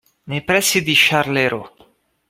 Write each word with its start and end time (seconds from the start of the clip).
Nei 0.29 0.41
pressi 0.43 0.81
di 0.81 0.93
Charleroi. 0.95 1.69